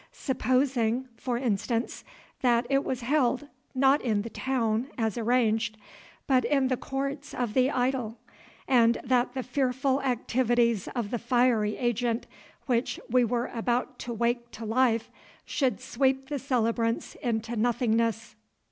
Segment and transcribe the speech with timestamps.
[0.11, 2.03] Supposing, for instance,
[2.41, 5.77] that it was held, not in the town, as arranged,
[6.25, 8.17] but in the courts of the idol,
[8.67, 12.25] and that the fearful activities of the fiery agent
[12.65, 15.11] which we were about to wake to life
[15.45, 18.35] should sweep the celebrants into nothingness.